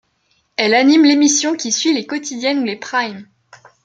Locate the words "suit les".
1.71-2.07